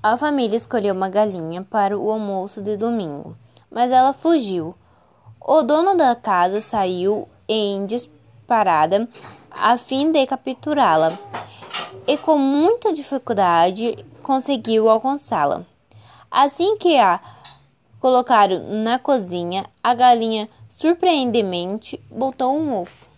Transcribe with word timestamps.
A 0.00 0.16
família 0.16 0.56
escolheu 0.56 0.94
uma 0.94 1.08
galinha 1.08 1.66
para 1.68 1.98
o 1.98 2.08
almoço 2.08 2.62
de 2.62 2.76
domingo, 2.76 3.36
mas 3.68 3.90
ela 3.90 4.12
fugiu. 4.12 4.72
O 5.40 5.62
dono 5.62 5.96
da 5.96 6.14
casa 6.14 6.60
saiu 6.60 7.28
em 7.48 7.84
disparada 7.84 9.08
a 9.50 9.76
fim 9.76 10.12
de 10.12 10.24
capturá-la 10.24 11.18
e, 12.06 12.16
com 12.16 12.38
muita 12.38 12.92
dificuldade, 12.92 14.06
conseguiu 14.22 14.88
alcançá-la. 14.88 15.64
Assim 16.30 16.76
que 16.76 16.96
a 16.96 17.18
colocaram 17.98 18.62
na 18.84 19.00
cozinha, 19.00 19.66
a 19.82 19.94
galinha 19.94 20.48
surpreendentemente 20.70 22.00
botou 22.08 22.56
um 22.56 22.82
ovo. 22.82 23.08